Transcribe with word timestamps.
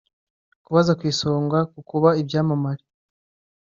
ku 0.63 0.69
baza 0.75 0.93
ku 0.99 1.03
isonga 1.11 1.59
ku 1.71 1.79
kuba 1.89 2.09
ibyamamare 2.21 2.83